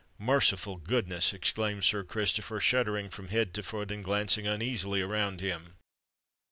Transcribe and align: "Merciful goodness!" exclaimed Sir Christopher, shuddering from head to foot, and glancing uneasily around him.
"Merciful 0.17 0.77
goodness!" 0.77 1.31
exclaimed 1.31 1.83
Sir 1.83 2.03
Christopher, 2.03 2.59
shuddering 2.59 3.11
from 3.11 3.27
head 3.27 3.53
to 3.53 3.61
foot, 3.61 3.91
and 3.91 4.03
glancing 4.03 4.47
uneasily 4.47 4.99
around 4.99 5.41
him. 5.41 5.75